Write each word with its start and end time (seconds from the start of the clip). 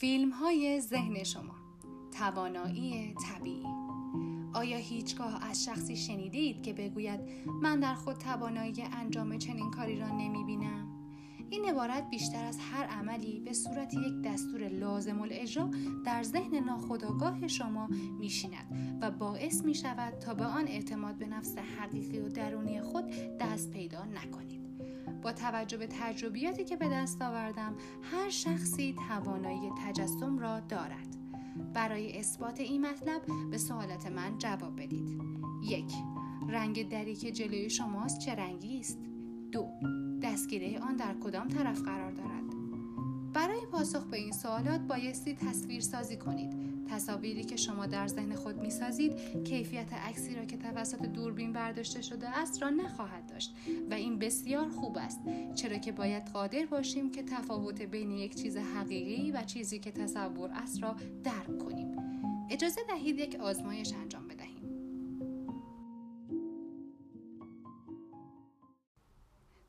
فیلم 0.00 0.30
های 0.30 0.80
ذهن 0.80 1.24
شما 1.24 1.54
توانایی 2.18 3.14
طبیعی 3.14 3.66
آیا 4.54 4.76
هیچگاه 4.76 5.44
از 5.44 5.64
شخصی 5.64 5.96
شنیدید 5.96 6.62
که 6.62 6.72
بگوید 6.72 7.20
من 7.62 7.80
در 7.80 7.94
خود 7.94 8.16
توانایی 8.16 8.82
انجام 8.82 9.38
چنین 9.38 9.70
کاری 9.70 10.00
را 10.00 10.08
نمی 10.08 10.44
بینم؟ 10.44 10.88
این 11.50 11.64
عبارت 11.64 12.10
بیشتر 12.10 12.44
از 12.44 12.58
هر 12.58 12.84
عملی 12.84 13.40
به 13.40 13.52
صورت 13.52 13.94
یک 13.94 14.22
دستور 14.24 14.68
لازم 14.68 15.20
الاجرا 15.20 15.70
در 16.04 16.22
ذهن 16.22 16.54
ناخودآگاه 16.54 17.48
شما 17.48 17.86
میشیند 18.18 18.98
و 19.02 19.10
باعث 19.10 19.64
می 19.64 19.74
شود 19.74 20.18
تا 20.18 20.34
به 20.34 20.44
آن 20.44 20.68
اعتماد 20.68 21.18
به 21.18 21.26
نفس 21.26 21.58
حقیقی 21.58 22.18
و 22.18 22.28
درونی 22.28 22.80
خود 22.80 23.04
دست 23.40 23.70
پیدا 23.70 24.04
نکنید. 24.04 24.67
با 25.22 25.32
توجه 25.32 25.76
به 25.76 25.86
تجربیاتی 25.86 26.64
که 26.64 26.76
به 26.76 26.88
دست 26.88 27.22
آوردم 27.22 27.76
هر 28.02 28.30
شخصی 28.30 28.96
توانایی 29.08 29.70
تجسم 29.86 30.38
را 30.38 30.60
دارد. 30.60 31.16
برای 31.74 32.18
اثبات 32.18 32.60
این 32.60 32.86
مطلب 32.86 33.22
به 33.50 33.58
سوالات 33.58 34.06
من 34.06 34.38
جواب 34.38 34.82
بدید. 34.82 35.20
یک 35.62 35.92
رنگ 36.48 36.88
دری 36.88 37.14
که 37.14 37.32
جلوی 37.32 37.70
شماست 37.70 38.18
چه 38.18 38.34
رنگی 38.34 38.80
است؟ 38.80 38.98
دو 39.52 39.68
دستگیره 40.22 40.80
آن 40.80 40.96
در 40.96 41.14
کدام 41.14 41.48
طرف 41.48 41.80
قرار 41.82 42.10
دارد؟ 42.10 42.57
برای 43.38 43.66
پاسخ 43.66 44.04
به 44.04 44.16
این 44.16 44.32
سوالات 44.32 44.80
بایستی 44.80 45.34
تصویر 45.34 45.80
سازی 45.80 46.16
کنید. 46.16 46.52
تصاویری 46.90 47.44
که 47.44 47.56
شما 47.56 47.86
در 47.86 48.06
ذهن 48.06 48.34
خود 48.34 48.56
می 48.60 48.70
سازید 48.70 49.12
کیفیت 49.44 49.92
عکسی 49.92 50.34
را 50.34 50.44
که 50.44 50.56
توسط 50.56 51.02
دوربین 51.02 51.52
برداشته 51.52 52.02
شده 52.02 52.38
است 52.38 52.62
را 52.62 52.70
نخواهد 52.70 53.26
داشت 53.26 53.54
و 53.90 53.94
این 53.94 54.18
بسیار 54.18 54.68
خوب 54.68 54.98
است. 54.98 55.20
چرا 55.54 55.78
که 55.78 55.92
باید 55.92 56.28
قادر 56.28 56.66
باشیم 56.66 57.10
که 57.10 57.22
تفاوت 57.22 57.82
بین 57.82 58.10
یک 58.10 58.34
چیز 58.34 58.56
حقیقی 58.56 59.30
و 59.30 59.42
چیزی 59.42 59.78
که 59.78 59.90
تصور 59.90 60.50
است 60.50 60.82
را 60.82 60.96
درک 61.24 61.58
کنیم. 61.58 61.96
اجازه 62.50 62.80
دهید 62.88 63.18
یک 63.18 63.36
آزمایش 63.40 63.92
انجام 63.92 64.27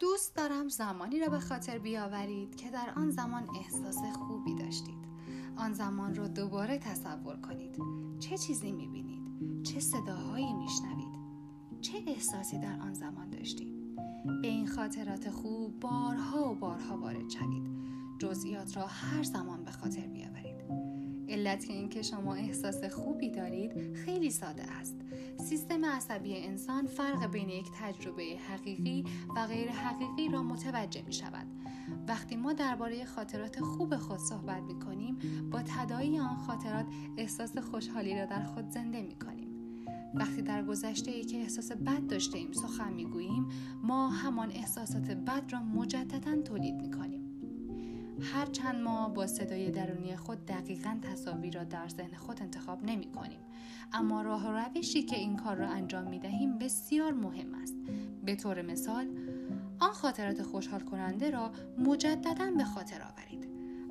دوست 0.00 0.36
دارم 0.36 0.68
زمانی 0.68 1.20
را 1.20 1.28
به 1.28 1.40
خاطر 1.40 1.78
بیاورید 1.78 2.56
که 2.56 2.70
در 2.70 2.92
آن 2.96 3.10
زمان 3.10 3.48
احساس 3.56 3.96
خوبی 3.96 4.54
داشتید. 4.54 4.98
آن 5.56 5.72
زمان 5.72 6.14
را 6.14 6.28
دوباره 6.28 6.78
تصور 6.78 7.36
کنید. 7.36 7.76
چه 8.18 8.38
چیزی 8.38 8.72
می‌بینید؟ 8.72 9.62
چه 9.62 9.80
صداهایی 9.80 10.52
میشنوید؟ 10.52 11.20
چه 11.80 12.02
احساسی 12.06 12.58
در 12.58 12.80
آن 12.80 12.94
زمان 12.94 13.30
داشتید؟ 13.30 13.96
به 14.42 14.48
این 14.48 14.66
خاطرات 14.66 15.30
خوب 15.30 15.80
بارها 15.80 16.52
و 16.52 16.54
بارها 16.54 16.98
وارد 16.98 17.30
شوید. 17.30 17.70
جزئیات 18.18 18.76
را 18.76 18.86
هر 18.86 19.22
زمان 19.22 19.64
به 19.64 19.70
خاطر 19.70 20.06
بیاورید. 20.06 20.29
علت 21.40 21.70
اینکه 21.70 22.02
شما 22.02 22.34
احساس 22.34 22.84
خوبی 22.84 23.30
دارید 23.30 23.96
خیلی 23.96 24.30
ساده 24.30 24.62
است. 24.62 24.96
سیستم 25.38 25.84
عصبی 25.84 26.36
انسان 26.36 26.86
فرق 26.86 27.30
بین 27.32 27.48
یک 27.48 27.66
تجربه 27.80 28.22
حقیقی 28.22 29.04
و 29.36 29.46
غیر 29.46 29.70
حقیقی 29.70 30.28
را 30.28 30.42
متوجه 30.42 31.02
می 31.02 31.12
شود 31.12 31.46
وقتی 32.08 32.36
ما 32.36 32.52
درباره 32.52 33.04
خاطرات 33.04 33.60
خوب 33.60 33.96
خود 33.96 34.18
صحبت 34.18 34.62
می 34.62 34.80
کنیم 34.80 35.18
با 35.50 35.62
تدایی 35.62 36.18
آن 36.18 36.36
خاطرات 36.36 36.86
احساس 37.16 37.58
خوشحالی 37.58 38.18
را 38.18 38.26
در 38.26 38.42
خود 38.42 38.70
زنده 38.70 39.02
می 39.02 39.14
کنیم 39.14 39.48
وقتی 40.14 40.42
در 40.42 40.62
گذشته 40.62 41.10
ای 41.10 41.24
که 41.24 41.36
احساس 41.36 41.72
بد 41.72 42.06
داشته 42.06 42.38
ایم 42.38 42.52
سخن 42.52 42.92
می 42.92 43.04
گوییم 43.04 43.46
ما 43.82 44.08
همان 44.08 44.50
احساسات 44.50 45.10
بد 45.10 45.52
را 45.52 45.60
مجددا 45.60 46.42
تولید 46.42 46.74
می 46.74 46.90
کنیم 46.90 47.19
هر 48.22 48.46
چند 48.46 48.82
ما 48.82 49.08
با 49.08 49.26
صدای 49.26 49.70
درونی 49.70 50.16
خود 50.16 50.46
دقیقا 50.46 50.98
تصاویر 51.02 51.54
را 51.54 51.64
در 51.64 51.88
ذهن 51.88 52.16
خود 52.16 52.42
انتخاب 52.42 52.84
نمی 52.84 53.12
کنیم. 53.12 53.40
اما 53.92 54.22
راه 54.22 54.48
و 54.48 54.50
روشی 54.50 55.02
که 55.02 55.16
این 55.16 55.36
کار 55.36 55.56
را 55.56 55.68
انجام 55.68 56.04
می 56.04 56.18
دهیم 56.18 56.58
بسیار 56.58 57.12
مهم 57.12 57.54
است. 57.54 57.74
به 58.24 58.36
طور 58.36 58.62
مثال 58.62 59.06
آن 59.78 59.92
خاطرات 59.92 60.42
خوشحال 60.42 60.80
کننده 60.80 61.30
را 61.30 61.50
مجددا 61.78 62.50
به 62.56 62.64
خاطر 62.64 63.02
آورید. 63.02 63.48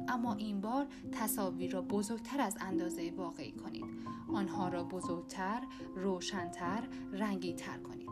اما 0.08 0.34
این 0.34 0.62
بار 0.62 0.88
تصاویر 1.12 1.72
را 1.72 1.82
بزرگتر 1.82 2.42
از 2.42 2.58
اندازه 2.62 3.14
واقعی 3.18 3.52
کنید. 3.52 3.86
آنها 4.34 4.68
را 4.68 4.84
بزرگتر 4.84 5.62
روشنتر 5.96 6.88
رنگیتر 7.14 7.78
کنید. 7.78 8.10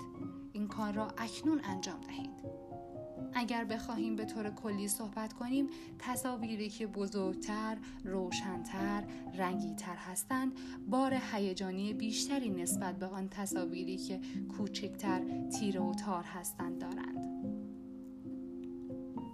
این 0.53 0.68
کار 0.68 0.94
را 0.94 1.08
اکنون 1.18 1.62
انجام 1.64 2.02
دهید. 2.02 2.66
اگر 3.38 3.64
بخواهیم 3.64 4.16
به 4.16 4.25
طور 4.25 4.50
کلی 4.50 4.88
صحبت 4.88 5.34
کنیم 5.34 5.68
تصاویری 6.00 6.70
که 6.70 6.88
بزرگتر، 6.88 7.78
روشنتر، 8.03 9.03
رنگیتر 9.34 9.96
هستند 9.96 10.52
بار 10.88 11.18
هیجانی 11.31 11.94
بیشتری 11.94 12.50
نسبت 12.50 13.00
به 13.00 13.06
آن 13.06 13.30
تصاویری 13.30 13.97
که 13.97 14.22
کوچکتر، 14.58 15.47
تیره 15.50 15.81
و 15.81 15.94
تار 15.94 16.24
هستند 16.24 16.81
دارند. 16.81 17.28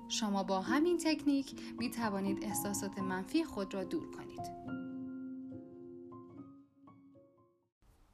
شما 0.09 0.44
با 0.44 0.62
همین 0.62 0.97
تکنیک 0.97 1.75
می 1.80 1.90
توانید 1.90 2.44
احساسات 2.44 3.00
منفی 3.00 3.44
خود 3.44 3.74
را 3.74 3.84
دور 3.84 4.12
کنید. 4.12 4.74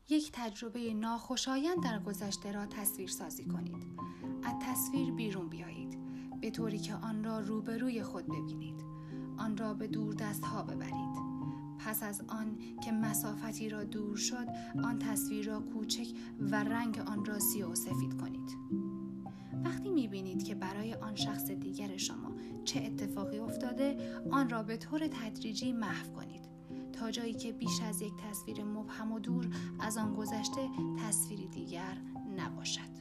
یک 0.09 0.31
تجربه 0.33 0.93
ناخوشایند 0.93 1.83
در 1.83 1.99
گذشته 1.99 2.51
را 2.51 2.65
تصویر 2.65 3.09
سازی 3.09 3.45
کنید. 3.45 3.99
از 4.43 4.53
تصویر 4.61 5.11
بیرون 5.11 5.49
بیایید 5.49 5.78
به 6.49 6.53
طوری 6.53 6.79
که 6.79 6.93
آن 6.93 7.23
را 7.23 7.39
روبروی 7.39 8.03
خود 8.03 8.25
ببینید. 8.25 8.83
آن 9.37 9.57
را 9.57 9.73
به 9.73 9.87
دور 9.87 10.13
دست 10.13 10.45
ها 10.45 10.63
ببرید. 10.63 11.15
پس 11.79 12.03
از 12.03 12.21
آن 12.27 12.57
که 12.83 12.91
مسافتی 12.91 13.69
را 13.69 13.83
دور 13.83 14.17
شد 14.17 14.47
آن 14.83 14.99
تصویر 14.99 15.45
را 15.45 15.59
کوچک 15.59 16.07
و 16.39 16.63
رنگ 16.63 16.99
آن 16.99 17.25
را 17.25 17.39
سیاه 17.39 17.71
و 17.71 17.75
سفید 17.75 18.21
کنید. 18.21 18.57
وقتی 19.63 19.89
می‌بینید 19.89 20.43
که 20.43 20.55
برای 20.55 20.93
آن 20.93 21.15
شخص 21.15 21.51
دیگر 21.51 21.97
شما 21.97 22.31
چه 22.65 22.79
اتفاقی 22.79 23.39
افتاده 23.39 23.97
آن 24.31 24.49
را 24.49 24.63
به 24.63 24.77
طور 24.77 25.07
تدریجی 25.07 25.73
محو 25.73 26.13
کنید 26.15 26.49
تا 26.93 27.11
جایی 27.11 27.33
که 27.33 27.51
بیش 27.51 27.81
از 27.81 28.01
یک 28.01 28.13
تصویر 28.29 28.63
مبهم 28.63 29.11
و 29.11 29.19
دور 29.19 29.49
از 29.79 29.97
آن 29.97 30.13
گذشته 30.13 30.69
تصویری 31.07 31.47
دیگر 31.47 31.97
نباشد 32.37 32.98